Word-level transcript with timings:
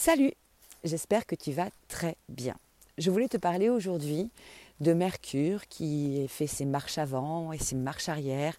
Salut, 0.00 0.32
j'espère 0.84 1.26
que 1.26 1.34
tu 1.34 1.50
vas 1.50 1.70
très 1.88 2.16
bien. 2.28 2.54
Je 2.98 3.10
voulais 3.10 3.26
te 3.26 3.36
parler 3.36 3.68
aujourd'hui 3.68 4.30
de 4.78 4.92
Mercure 4.92 5.66
qui 5.66 6.24
fait 6.28 6.46
ses 6.46 6.66
marches 6.66 6.98
avant 6.98 7.52
et 7.52 7.58
ses 7.58 7.74
marches 7.74 8.08
arrière 8.08 8.54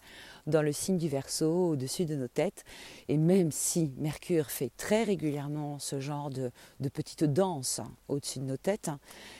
dans 0.47 0.61
le 0.61 0.73
signe 0.73 0.97
du 0.97 1.07
Verseau 1.07 1.69
au-dessus 1.69 2.03
de 2.03 2.15
nos 2.15 2.27
têtes. 2.27 2.65
Et 3.07 3.15
même 3.15 3.53
si 3.53 3.93
Mercure 3.99 4.51
fait 4.51 4.69
très 4.75 5.05
régulièrement 5.05 5.79
ce 5.79 6.01
genre 6.01 6.29
de, 6.29 6.51
petite 6.89 7.23
danse 7.23 7.79
au-dessus 8.09 8.39
de 8.39 8.45
nos 8.45 8.57
têtes, 8.57 8.91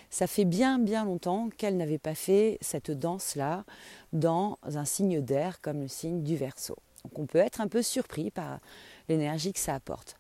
ça 0.10 0.26
fait 0.26 0.46
bien 0.46 0.80
bien 0.80 1.04
longtemps 1.04 1.50
qu'elle 1.58 1.76
n'avait 1.76 2.00
pas 2.00 2.16
fait 2.16 2.60
cette 2.62 2.92
danse-là 2.92 3.66
dans 4.14 4.58
un 4.64 4.86
signe 4.86 5.20
d'air 5.20 5.60
comme 5.60 5.82
le 5.82 5.90
signe 5.90 6.24
du 6.24 6.38
Verseau. 6.38 6.78
Donc 7.04 7.20
on 7.20 7.26
peut 7.26 7.40
être 7.40 7.60
un 7.60 7.68
peu 7.68 7.82
surpris 7.82 8.32
par 8.32 8.60
l'énergie 9.10 9.52
que 9.52 9.60
ça 9.60 9.76
apporte. 9.76 10.16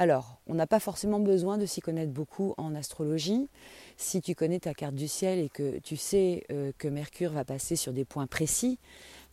Alors, 0.00 0.40
on 0.46 0.54
n'a 0.54 0.66
pas 0.66 0.80
forcément 0.80 1.20
besoin 1.20 1.58
de 1.58 1.66
s'y 1.66 1.82
connaître 1.82 2.10
beaucoup 2.10 2.54
en 2.56 2.74
astrologie. 2.74 3.50
Si 3.98 4.22
tu 4.22 4.34
connais 4.34 4.58
ta 4.58 4.72
carte 4.72 4.94
du 4.94 5.08
ciel 5.08 5.38
et 5.38 5.50
que 5.50 5.78
tu 5.80 5.98
sais 5.98 6.44
euh, 6.50 6.72
que 6.78 6.88
Mercure 6.88 7.32
va 7.32 7.44
passer 7.44 7.76
sur 7.76 7.92
des 7.92 8.06
points 8.06 8.26
précis 8.26 8.78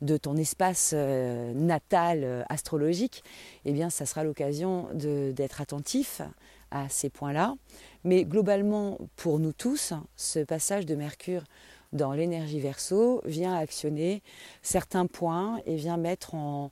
de 0.02 0.18
ton 0.18 0.36
espace 0.36 0.92
euh, 0.94 1.54
natal 1.54 2.26
euh, 2.26 2.44
astrologique, 2.50 3.24
eh 3.64 3.72
bien, 3.72 3.90
ça 3.90 4.06
sera 4.06 4.26
l'occasion 4.26 4.90
d'être 4.94 5.62
attentif 5.62 6.22
à 6.70 6.90
ces 6.90 7.10
points-là. 7.10 7.56
Mais 8.04 8.26
globalement, 8.26 8.98
pour 9.16 9.40
nous 9.40 9.54
tous, 9.54 9.94
ce 10.18 10.40
passage 10.40 10.86
de 10.86 10.96
Mercure 10.96 11.46
dans 11.94 12.14
l'énergie 12.14 12.60
verso 12.60 13.22
vient 13.26 13.56
actionner 13.56 14.22
certains 14.62 15.06
points 15.06 15.60
et 15.66 15.76
vient 15.76 15.98
mettre 15.98 16.36
en, 16.36 16.72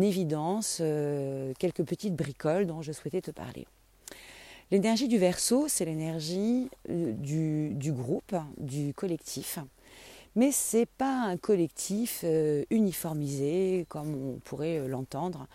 évidence 0.00 0.78
euh, 0.80 1.52
quelques 1.58 1.84
petites 1.84 2.14
bricoles 2.14 2.66
dont 2.66 2.82
je 2.82 2.92
souhaitais 2.92 3.20
te 3.20 3.30
parler. 3.30 3.66
L'énergie 4.70 5.08
du 5.08 5.18
verso, 5.18 5.66
c'est 5.66 5.84
l'énergie 5.84 6.70
euh, 6.88 7.12
du, 7.12 7.92
groupe, 7.92 8.36
du 8.56 8.94
collectif. 8.94 9.58
Mais 10.36 10.52
ce 10.52 10.78
n'est 10.78 10.86
pas 10.86 11.22
un 11.24 11.36
collectif 11.36 12.20
euh, 12.24 12.64
uniformisé 12.70 13.84
comme 13.88 14.14
on 14.14 14.38
pourrait 14.38 14.86
l'entendre. 14.86 15.46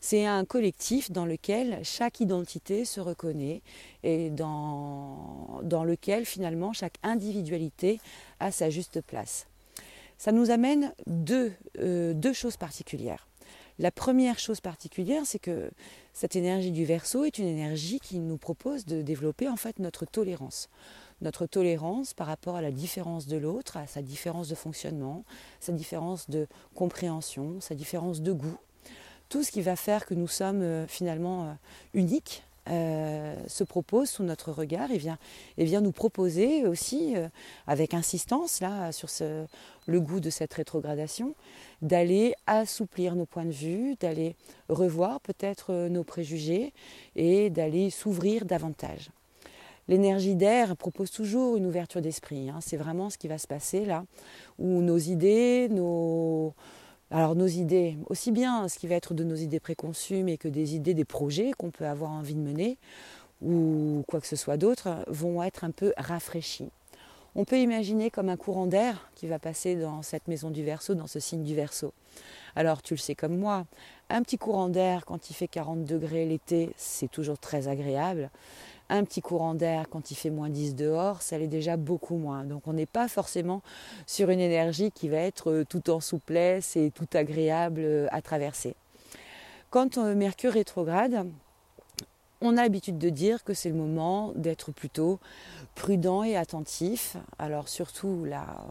C'est 0.00 0.24
un 0.24 0.44
collectif 0.44 1.10
dans 1.10 1.26
lequel 1.26 1.80
chaque 1.82 2.20
identité 2.20 2.84
se 2.84 3.00
reconnaît 3.00 3.62
et 4.02 4.30
dans, 4.30 5.60
dans 5.62 5.84
lequel 5.84 6.24
finalement 6.26 6.72
chaque 6.72 6.96
individualité 7.02 8.00
a 8.38 8.52
sa 8.52 8.70
juste 8.70 9.00
place. 9.00 9.46
Ça 10.16 10.32
nous 10.32 10.50
amène 10.50 10.92
deux, 11.06 11.52
euh, 11.78 12.12
deux 12.12 12.34
choses 12.34 12.56
particulières. 12.56 13.26
La 13.78 13.90
première 13.90 14.38
chose 14.38 14.60
particulière, 14.60 15.22
c'est 15.24 15.38
que 15.38 15.70
cette 16.12 16.36
énergie 16.36 16.70
du 16.70 16.84
verso 16.84 17.24
est 17.24 17.38
une 17.38 17.46
énergie 17.46 17.98
qui 17.98 18.18
nous 18.18 18.36
propose 18.36 18.84
de 18.84 19.00
développer 19.00 19.48
en 19.48 19.56
fait 19.56 19.78
notre 19.78 20.04
tolérance. 20.04 20.68
Notre 21.20 21.46
tolérance 21.46 22.14
par 22.14 22.26
rapport 22.26 22.56
à 22.56 22.62
la 22.62 22.70
différence 22.70 23.26
de 23.26 23.36
l'autre, 23.36 23.76
à 23.76 23.86
sa 23.86 24.00
différence 24.00 24.48
de 24.48 24.54
fonctionnement, 24.54 25.24
sa 25.60 25.72
différence 25.72 26.30
de 26.30 26.46
compréhension, 26.74 27.60
sa 27.60 27.74
différence 27.74 28.22
de 28.22 28.32
goût. 28.32 28.58
Tout 29.28 29.44
ce 29.44 29.52
qui 29.52 29.62
va 29.62 29.76
faire 29.76 30.06
que 30.06 30.14
nous 30.14 30.26
sommes 30.26 30.62
euh, 30.62 30.86
finalement 30.88 31.44
euh, 31.44 31.52
uniques 31.94 32.42
euh, 32.68 33.36
se 33.46 33.64
propose 33.64 34.10
sous 34.10 34.22
notre 34.22 34.50
regard 34.50 34.90
et 34.90 34.98
vient, 34.98 35.18
et 35.56 35.64
vient 35.64 35.80
nous 35.80 35.92
proposer 35.92 36.66
aussi, 36.66 37.14
avec 37.66 37.94
insistance 37.94 38.60
là, 38.60 38.92
sur 38.92 39.08
le 39.86 40.00
goût 40.00 40.20
de 40.20 40.30
cette 40.30 40.52
rétrogradation, 40.54 41.34
d'aller 41.80 42.34
assouplir 42.46 43.16
nos 43.16 43.24
points 43.24 43.46
de 43.46 43.50
vue, 43.50 43.96
d'aller 43.98 44.36
revoir 44.68 45.20
peut-être 45.20 45.88
nos 45.88 46.04
préjugés 46.04 46.72
et 47.16 47.50
d'aller 47.50 47.90
s'ouvrir 47.90 48.44
davantage. 48.44 49.10
L'énergie 49.88 50.36
d'air 50.36 50.76
propose 50.76 51.10
toujours 51.10 51.56
une 51.56 51.66
ouverture 51.66 52.00
d'esprit. 52.00 52.48
Hein. 52.48 52.58
C'est 52.60 52.76
vraiment 52.76 53.10
ce 53.10 53.18
qui 53.18 53.28
va 53.28 53.38
se 53.38 53.46
passer 53.46 53.84
là, 53.84 54.04
où 54.58 54.82
nos 54.82 54.98
idées, 54.98 55.68
alors 57.10 57.34
nos 57.34 57.46
idées, 57.46 57.96
aussi 58.08 58.30
bien 58.30 58.68
ce 58.68 58.78
qui 58.78 58.86
va 58.86 58.94
être 58.94 59.14
de 59.14 59.24
nos 59.24 59.34
idées 59.34 59.60
préconçues, 59.60 60.22
mais 60.22 60.36
que 60.36 60.48
des 60.48 60.76
idées, 60.76 60.94
des 60.94 61.04
projets 61.04 61.50
qu'on 61.58 61.70
peut 61.70 61.86
avoir 61.86 62.10
envie 62.10 62.34
de 62.34 62.40
mener, 62.40 62.78
ou 63.42 64.04
quoi 64.06 64.20
que 64.20 64.26
ce 64.26 64.36
soit 64.36 64.56
d'autre, 64.56 65.04
vont 65.08 65.42
être 65.42 65.64
un 65.64 65.70
peu 65.70 65.92
rafraîchis. 65.96 66.70
On 67.36 67.44
peut 67.44 67.58
imaginer 67.58 68.10
comme 68.10 68.28
un 68.28 68.36
courant 68.36 68.66
d'air 68.66 69.08
qui 69.14 69.28
va 69.28 69.38
passer 69.38 69.76
dans 69.76 70.02
cette 70.02 70.26
maison 70.26 70.50
du 70.50 70.64
Verseau, 70.64 70.94
dans 70.94 71.06
ce 71.06 71.20
signe 71.20 71.44
du 71.44 71.54
Verseau. 71.54 71.92
Alors 72.56 72.82
tu 72.82 72.94
le 72.94 72.98
sais 72.98 73.14
comme 73.14 73.36
moi, 73.36 73.66
un 74.08 74.22
petit 74.22 74.36
courant 74.36 74.68
d'air 74.68 75.04
quand 75.04 75.30
il 75.30 75.34
fait 75.34 75.46
40 75.46 75.84
degrés 75.84 76.26
l'été, 76.26 76.70
c'est 76.76 77.08
toujours 77.08 77.38
très 77.38 77.68
agréable 77.68 78.30
un 78.90 79.04
petit 79.04 79.22
courant 79.22 79.54
d'air 79.54 79.86
quand 79.88 80.10
il 80.10 80.16
fait 80.16 80.30
moins 80.30 80.50
10 80.50 80.74
dehors, 80.74 81.22
ça 81.22 81.38
l'est 81.38 81.46
déjà 81.46 81.76
beaucoup 81.76 82.16
moins. 82.16 82.44
Donc 82.44 82.66
on 82.66 82.72
n'est 82.72 82.86
pas 82.86 83.08
forcément 83.08 83.62
sur 84.06 84.30
une 84.30 84.40
énergie 84.40 84.90
qui 84.90 85.08
va 85.08 85.18
être 85.18 85.50
euh, 85.50 85.64
tout 85.64 85.90
en 85.90 86.00
souplesse 86.00 86.76
et 86.76 86.90
tout 86.90 87.08
agréable 87.14 87.80
euh, 87.82 88.06
à 88.10 88.20
traverser. 88.20 88.74
Quand 89.70 89.96
euh, 89.96 90.14
Mercure 90.14 90.52
rétrograde, 90.52 91.24
on 92.42 92.56
a 92.56 92.62
l'habitude 92.62 92.98
de 92.98 93.10
dire 93.10 93.44
que 93.44 93.54
c'est 93.54 93.68
le 93.68 93.74
moment 93.74 94.32
d'être 94.34 94.72
plutôt 94.72 95.20
prudent 95.74 96.24
et 96.24 96.36
attentif. 96.36 97.16
Alors 97.38 97.68
surtout 97.68 98.24
là, 98.24 98.64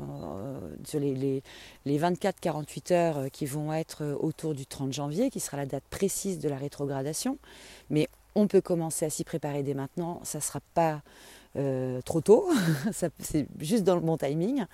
sur 0.83 0.99
les, 0.99 1.43
24-48 1.85 2.93
heures 2.93 3.31
qui 3.31 3.45
vont 3.45 3.71
être 3.71 4.17
autour 4.19 4.55
du 4.55 4.65
30 4.65 4.91
janvier, 4.91 5.29
qui 5.29 5.39
sera 5.39 5.57
la 5.57 5.67
date 5.67 5.83
précise 5.91 6.39
de 6.39 6.49
la 6.49 6.57
rétrogradation. 6.57 7.37
Mais 7.91 8.09
on 8.39 8.47
peut 8.47 8.61
commencer 8.61 9.05
à 9.05 9.09
s'y 9.09 9.23
préparer 9.23 9.63
dès 9.63 9.73
maintenant, 9.73 10.21
ça 10.23 10.37
ne 10.37 10.43
sera 10.43 10.61
pas 10.73 11.01
euh, 11.57 12.01
trop 12.01 12.21
tôt, 12.21 12.49
c'est 12.91 13.47
juste 13.59 13.83
dans 13.83 13.95
le 13.95 14.01
bon 14.01 14.17
timing. 14.17 14.65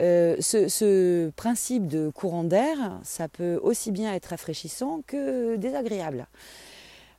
Euh, 0.00 0.36
ce, 0.40 1.30
principe 1.30 1.86
de 1.86 2.10
courant 2.10 2.44
d'air, 2.44 2.76
ça 3.04 3.28
peut 3.28 3.58
aussi 3.62 3.92
bien 3.92 4.12
être 4.12 4.26
rafraîchissant 4.26 5.02
que 5.06 5.56
désagréable. 5.56 6.26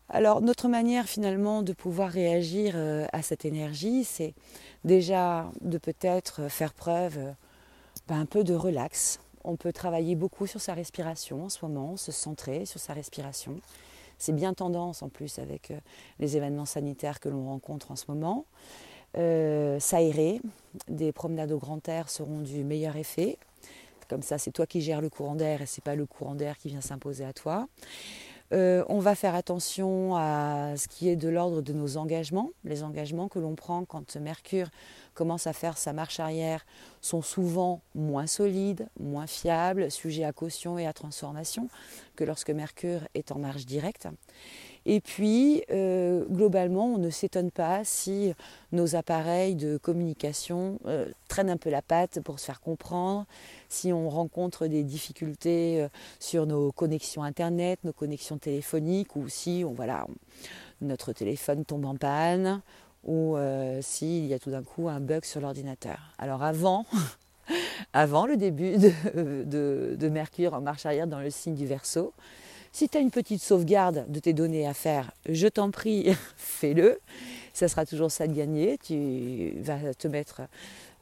Alors 0.09 0.42
notre 0.42 0.68
manière 0.68 1.06
finalement 1.08 1.64
de 1.64 1.74
pouvoir 1.74 2.12
réagir 2.12 2.74
euh, 2.75 3.08
à 3.12 3.24
cette 3.24 3.44
énergie, 3.44 4.04
c'est 4.04 4.36
déjà 4.84 5.50
de 5.62 5.80
peut-être 5.80 6.48
faire 6.48 6.74
preuve 6.74 7.18
ben, 8.08 8.20
un 8.20 8.25
peu 8.25 8.44
de 8.44 8.54
relax. 8.54 9.20
On 9.44 9.56
peut 9.56 9.74
travailler 9.74 10.16
beaucoup 10.16 10.46
sur 10.46 10.62
sa 10.62 10.74
respiration 10.74 11.46
en 11.46 11.50
ce 11.50 11.66
moment, 11.66 11.98
se 11.98 12.12
centrer 12.12 12.66
sur 12.66 12.80
sa 12.80 12.94
respiration. 12.94 13.56
C'est 14.18 14.34
bien 14.34 14.53
tendance 14.53 15.02
en 15.02 15.09
plus 15.09 15.40
avec 15.40 15.72
euh, 15.72 15.80
les 16.20 16.38
événements 16.38 16.66
sanitaires 16.66 17.20
que 17.20 17.30
l'on 17.30 17.46
rencontre 17.46 17.92
en 17.92 17.96
ce 17.96 18.06
moment. 18.08 18.46
Euh, 19.18 19.80
s'aérer, 19.80 20.42
des 20.90 21.12
promenades 21.12 21.52
au 21.52 21.58
grand 21.58 21.88
air 21.88 22.09
seront 22.09 22.42
du 22.42 22.64
meilleur 22.64 22.98
effet. 22.98 23.38
Comme 24.09 24.22
ça, 24.22 24.38
c'est 24.38 24.52
toi 24.52 24.68
qui 24.68 24.81
gères 24.81 25.02
le 25.02 25.09
courant 25.09 25.36
d'air 25.36 25.62
et 25.62 25.66
c'est 25.66 25.84
pas 25.84 25.96
le 25.96 26.06
courant 26.06 26.36
d'air 26.36 26.58
qui 26.58 26.68
vient 26.68 26.81
s'imposer 26.81 27.25
à 27.25 27.34
toi. 27.34 27.68
Euh, 28.53 28.83
on 28.89 29.00
va 29.00 29.16
faire 29.16 29.33
attention 29.33 30.16
à 30.16 30.73
ce 30.78 30.88
qui 30.88 31.09
est 31.09 31.16
de 31.16 31.29
l'ordre 31.29 31.61
de 31.61 31.73
nos 31.73 31.97
engagements. 31.97 32.51
Les 32.63 32.83
engagements 32.83 33.28
que 33.28 33.39
l'on 33.39 33.56
prend 33.56 33.85
quand 33.85 34.16
Mercure 34.17 34.69
commence 35.13 35.47
à 35.47 35.53
faire 35.53 35.78
sa 35.78 35.94
marche 35.94 36.19
arrière 36.19 36.66
sont 37.01 37.22
souvent 37.22 37.81
moins 37.95 38.28
solides, 38.28 38.88
moins 39.00 39.28
fiables, 39.28 39.89
sujets 39.89 40.25
à 40.25 40.33
caution 40.33 40.78
et 40.78 40.85
à 40.85 40.94
transformation 40.94 41.69
que 42.16 42.23
lorsque 42.23 42.51
Mercure 42.51 43.07
est 43.16 43.31
en 43.31 43.39
marche 43.39 43.66
directe. 43.66 44.07
Et 44.88 45.01
puis, 45.01 45.63
euh, 45.72 46.23
globalement, 46.29 46.85
on 46.85 46.97
ne 47.00 47.09
s'étonne 47.09 47.50
pas 47.50 47.84
si 47.84 48.34
nos 48.72 48.96
appareils 48.96 49.56
de 49.56 49.78
communication 49.78 50.79
euh, 50.85 51.07
traînent 51.28 51.50
un 51.50 51.57
peu 51.57 51.72
la 51.72 51.81
patte 51.81 52.19
pour 52.19 52.40
se 52.40 52.46
faire 52.46 52.62
comprendre, 52.62 53.25
si 53.68 53.91
on 53.91 54.09
rencontre 54.09 54.68
des 54.68 54.84
difficultés 54.84 55.81
euh, 55.81 55.88
sur 56.19 56.45
nos 56.45 56.72
connexions 56.72 57.24
Internet, 57.24 57.79
nos 57.84 57.94
connexions 57.94 58.38
téléphoniques, 58.38 59.16
ou 59.16 59.28
si 59.28 59.63
on, 59.68 59.74
voilà, 59.74 60.06
notre 60.81 61.13
téléphone 61.13 61.66
tombe 61.66 61.85
en 61.85 61.95
panne, 61.95 62.62
ou 63.04 63.38
s'il 63.81 64.25
y 64.25 64.33
a 64.33 64.39
tout 64.39 64.50
d'un 64.50 64.63
coup 64.63 64.89
un 64.89 65.00
bug 65.00 65.25
sur 65.25 65.39
l'ordinateur. 65.39 66.00
Alors 66.18 66.42
avant, 66.42 66.88
avant 67.94 68.25
le 68.25 68.36
début 68.36 68.77
de, 68.77 69.95
de 69.95 70.10
Mercure 70.10 70.56
en 70.56 70.62
marche 70.62 70.88
arrière 70.88 71.06
dans 71.06 71.19
le 71.19 71.30
signe 71.30 71.54
du 71.54 71.68
Verseau, 71.68 72.13
si 72.75 72.89
tu 72.89 72.98
as 72.98 73.00
une 73.00 73.10
petite 73.10 73.42
sauvegarde 73.42 74.04
de 74.10 74.19
tes 74.19 74.33
données 74.33 74.68
à 74.68 74.74
faire, 74.74 75.12
je 75.30 75.48
t'en 75.48 75.72
prie, 75.72 76.13
fais-le. 76.36 77.00
Ça 77.54 77.69
sera 77.69 77.86
toujours 77.86 78.12
ça 78.12 78.27
de 78.27 78.33
gagner. 78.33 78.77
Tu 78.80 79.54
vas 79.62 79.94
te 79.94 80.10
mettre 80.10 80.42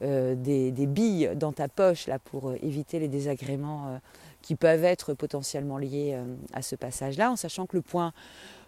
euh, 0.00 0.36
des, 0.36 0.70
billes 0.86 1.32
dans 1.34 1.50
ta 1.50 1.66
poche 1.66 2.06
là, 2.06 2.20
pour 2.20 2.50
euh, 2.50 2.58
éviter 2.62 3.00
les 3.00 3.08
désagréments 3.08 3.88
euh, 3.88 3.98
qui 4.40 4.54
peuvent 4.54 4.84
être 4.84 5.14
potentiellement 5.14 5.76
liés 5.76 6.16
à 6.52 6.62
ce 6.62 6.76
passage-là, 6.76 7.32
en 7.32 7.36
sachant 7.36 7.66
que 7.66 7.74
le 7.74 7.82
point 7.82 8.12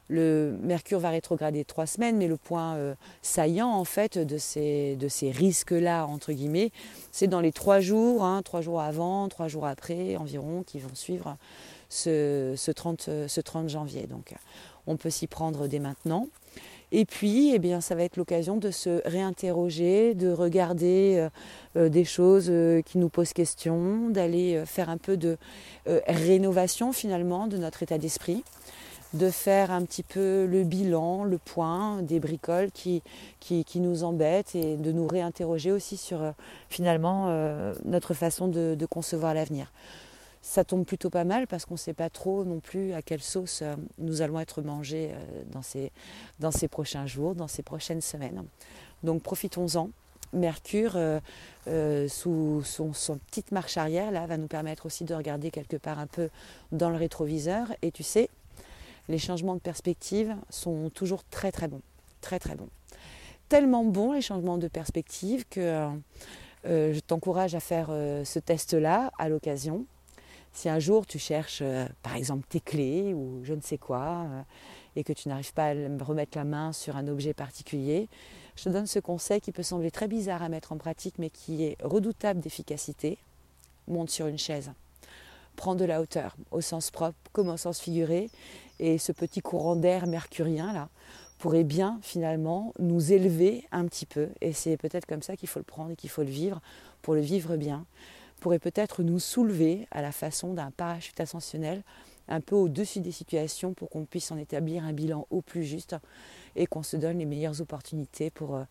le 0.09 0.57
Mercure 0.63 1.01
va 1.01 1.11
rétrograder 1.11 1.65
trois 1.65 1.87
semaines, 1.87 2.17
mais 2.17 2.29
le 2.29 2.37
point 2.37 2.77
saillant 3.23 3.71
en 3.71 3.85
fait 3.85 4.19
de 4.19 4.39
ces, 4.39 4.97
risques-là, 5.23 6.07
entre 6.07 6.33
guillemets, 6.33 6.71
c'est 7.13 7.27
dans 7.27 7.41
les 7.41 7.53
trois 7.53 7.81
jours, 7.81 8.25
hein, 8.25 8.43
trois 8.43 8.61
jours 8.61 8.81
avant, 8.81 9.29
trois 9.29 9.49
jours 9.49 9.67
après 9.67 10.17
environ, 10.17 10.63
qui 10.63 10.79
vont 10.79 10.95
suivre 10.95 11.37
ce, 11.89 12.55
30, 12.71 13.11
ce 13.27 13.41
30 13.41 13.69
janvier. 13.69 14.07
Donc 14.07 14.35
on 14.87 14.97
peut 14.97 15.11
s'y 15.11 15.27
prendre 15.27 15.67
dès 15.67 15.81
maintenant. 15.81 16.29
Et 16.93 17.05
puis, 17.05 17.51
eh 17.53 17.59
bien, 17.59 17.81
ça 17.81 17.97
va 17.97 18.05
être 18.05 18.17
l'occasion 18.17 18.59
de 18.59 18.71
se 18.71 19.03
réinterroger, 19.05 20.15
de 20.15 20.31
regarder 20.31 21.27
des 21.75 22.05
choses 22.05 22.53
qui 22.87 22.99
nous 22.99 23.09
posent 23.09 23.33
question, 23.33 24.09
d'aller 24.11 24.63
faire 24.67 24.89
un 24.89 24.97
peu 24.97 25.17
de 25.17 25.37
rénovation 26.07 26.93
finalement 26.93 27.49
de 27.49 27.57
notre 27.57 27.83
état 27.83 27.99
d'esprit 27.99 28.45
de 29.15 29.31
faire 29.31 29.71
un 29.71 29.85
petit 29.85 30.03
peu 30.03 30.47
le 30.47 30.65
bilan, 30.65 31.25
le 31.25 31.39
point 31.39 32.03
des 32.03 32.21
bricoles 32.21 32.71
qui, 32.73 33.03
qui, 33.41 33.81
nous 33.81 34.05
embêtent 34.05 34.55
et 34.55 34.77
de 34.77 34.93
nous 34.93 35.07
réinterroger 35.07 35.73
aussi 35.73 35.97
sur 35.97 36.23
euh, 36.23 36.33
finalement 36.69 37.27
euh, 37.29 37.75
notre 37.85 38.15
façon 38.15 38.49
de, 38.49 38.87
concevoir 38.89 39.35
l'avenir. 39.35 39.73
Ça 40.43 40.65
tombe 40.65 40.85
plutôt 40.85 41.11
pas 41.11 41.25
mal 41.25 41.47
parce 41.47 41.65
qu'on 41.65 41.75
ne 41.75 41.79
sait 41.79 41.93
pas 41.93 42.11
trop 42.11 42.45
non 42.45 42.61
plus 42.61 42.93
à 42.93 43.03
quelle 43.03 43.23
sauce 43.23 43.61
euh, 43.63 43.75
nous 43.99 44.23
allons 44.23 44.39
être 44.39 44.63
mangés 44.63 45.13
dans 45.51 45.63
ces, 45.63 45.91
dans 46.39 46.51
ces 46.53 46.69
prochains 46.69 47.07
jours, 47.07 47.35
dans 47.35 47.49
ces 47.49 47.63
prochaines 47.63 48.01
semaines. 48.01 48.45
Donc 49.03 49.23
profitons-en. 49.23 49.91
Mercure, 50.33 50.99
sous 52.09 52.63
son, 52.65 52.93
son, 52.93 53.19
petite 53.19 53.53
marche 53.53 53.77
arrière, 53.77 54.11
là, 54.11 54.27
va 54.27 54.37
nous 54.37 54.49
permettre 54.49 54.85
aussi 54.85 55.05
de 55.05 55.15
regarder 55.15 55.53
quelque 55.53 55.77
part 55.77 56.01
un 56.01 56.09
peu 56.09 56.31
dans 56.73 56.91
le 56.91 56.97
rétroviseur. 56.97 57.73
Et 57.81 57.93
tu 57.93 58.03
sais, 58.03 58.29
les 59.09 59.19
changements 59.19 59.55
de 59.55 59.61
perspective 59.61 60.37
sont 60.51 60.91
toujours 60.91 61.25
très 61.25 61.53
très 61.53 61.69
bons. 61.69 61.83
Très 62.21 62.39
très 62.39 62.55
bons. 62.55 62.69
Tellement 63.49 63.85
bons 63.85 64.13
les 64.13 64.23
changements 64.23 64.59
de 64.59 64.69
perspective 64.69 65.45
que 65.49 65.89
euh, 66.67 66.93
je 66.93 67.01
t'encourage 67.01 67.55
à 67.55 67.61
faire 67.61 67.89
euh, 67.91 68.25
ce 68.25 68.39
test-là 68.39 69.13
à 69.19 69.29
l'occasion. 69.29 69.87
Si 70.53 70.69
un 70.69 70.79
jour 70.79 71.07
tu 71.07 71.19
cherches 71.19 71.61
euh, 71.63 71.87
par 72.03 72.17
exemple 72.17 72.47
tes 72.49 72.61
clés 72.61 73.15
ou 73.15 73.41
je 73.45 73.55
ne 73.55 73.61
sais 73.61 73.79
quoi 73.79 74.27
et 74.97 75.05
que 75.05 75.13
tu 75.13 75.29
n'arrives 75.29 75.53
pas 75.53 75.71
à 75.71 75.75
remettre 76.03 76.37
la 76.37 76.45
main 76.45 76.73
sur 76.73 76.97
un 76.97 77.07
objet 77.07 77.35
particulier, 77.35 78.09
je 78.57 78.65
te 78.65 78.69
donne 78.71 78.87
ce 78.87 78.99
conseil 78.99 79.41
qui 79.41 79.53
peut 79.53 79.63
sembler 79.63 79.91
très 79.91 80.09
bizarre 80.09 80.43
à 80.43 80.49
mettre 80.49 80.73
en 80.73 80.79
pratique 80.79 81.17
mais 81.19 81.31
qui 81.31 81.63
est 81.63 81.77
redoutable 81.83 82.41
d'efficacité. 82.41 83.19
Monte 83.87 84.11
sur 84.11 84.27
une 84.27 84.39
chaise. 84.39 84.73
Prends 85.57 85.75
de 85.75 85.85
la 85.85 86.01
hauteur, 86.01 86.37
au 86.51 86.61
sens 86.61 86.91
propre 86.91 87.17
comme 87.33 87.49
au 87.49 87.57
sens 87.57 87.81
figuré, 87.81 88.31
et 88.79 88.99
ce 88.99 89.13
petit 89.13 89.41
courant 89.41 89.77
d'air 89.77 90.07
mercurien 90.07 90.73
là 90.73 90.89
pourrait 91.39 91.65
bien 91.65 91.99
finalement 92.03 92.73
nous 92.79 93.13
élever 93.13 93.67
un 93.73 93.87
petit 93.87 94.07
peu. 94.07 94.29
Et 94.41 94.53
c'est 94.53 94.77
peut-être 94.77 95.07
comme 95.07 95.23
ça 95.23 95.37
qu'il 95.37 95.49
faut 95.49 95.59
le 95.59 95.65
prendre 95.65 95.91
et 95.91 95.97
qu'il 95.97 96.11
faut 96.11 96.23
le 96.23 96.31
vivre 96.31 96.61
pour 97.03 97.15
le 97.15 97.21
vivre 97.21 97.57
bien. 97.57 97.85
Pourrait 98.41 98.59
peut-être 98.59 99.03
nous 99.03 99.19
soulever 99.19 99.87
à 99.91 100.03
la 100.03 100.13
façon 100.13 100.55
d'un 100.55 100.71
parachute 100.71 101.21
ascensionnel 101.21 101.83
un 102.29 102.41
peu 102.41 102.57
au-dessus 102.57 103.01
des 103.01 103.13
situations 103.13 103.75
pour 103.75 103.89
qu'on 103.89 104.05
puisse 104.05 104.31
en 104.33 104.39
établir 104.39 104.85
un 104.85 104.93
bilan 104.93 105.27
au 105.31 105.43
plus 105.43 105.65
juste 105.65 105.97
et 106.57 106.67
qu'on 106.67 106.83
se 106.83 106.97
donne 106.97 107.19
les 107.19 107.25
meilleures 107.25 107.61
opportunités 107.61 108.31
pour, 108.31 108.57
euh, 108.57 108.65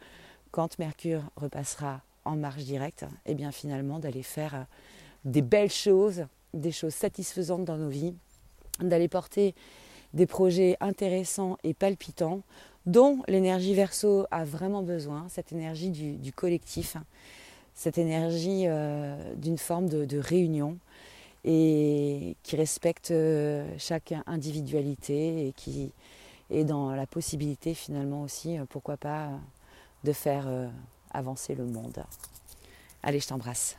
quand 0.51 0.77
Mercure 0.79 1.23
repassera 1.35 2.01
en 2.25 2.35
marche 2.35 2.63
directe, 2.63 3.03
et 3.03 3.31
eh 3.31 3.35
bien 3.35 3.51
finalement 3.51 3.99
d'aller 3.99 4.23
faire 4.23 4.55
euh, 4.55 4.63
des 5.23 5.41
belles 5.41 5.71
choses, 5.71 6.25
des 6.55 6.71
choses 6.71 6.93
satisfaisantes 6.93 7.65
dans 7.65 7.77
nos 7.77 7.89
vies, 7.89 8.15
d'aller 8.79 9.07
porter 9.07 9.53
des 10.13 10.25
projets 10.25 10.77
intéressants 10.79 11.57
et 11.63 11.73
palpitants 11.73 12.41
dont 12.85 13.23
l'énergie 13.27 13.73
verso 13.73 14.25
a 14.31 14.45
vraiment 14.45 14.83
besoin, 14.83 15.25
cette 15.29 15.51
énergie 15.51 15.89
du, 15.89 16.31
collectif, 16.31 16.97
cette 17.73 17.97
énergie 17.97 18.63
euh, 18.67 19.35
d'une 19.35 19.57
forme 19.57 19.89
de, 19.89 20.17
réunion 20.17 20.77
et 21.43 22.35
qui 22.43 22.55
respecte 22.55 23.11
euh, 23.11 23.67
chaque 23.77 24.13
individualité 24.27 25.47
et 25.47 25.51
qui 25.53 25.91
est 26.51 26.63
dans 26.63 26.91
la 26.91 27.07
possibilité 27.07 27.73
finalement 27.73 28.21
aussi, 28.21 28.57
euh, 28.57 28.65
pourquoi 28.69 28.97
pas, 28.97 29.29
de 30.03 30.13
faire 30.13 30.47
avancer 31.11 31.55
le 31.55 31.65
monde. 31.65 32.03
Allez, 33.01 33.19
je 33.19 33.27
t'embrasse. 33.27 33.75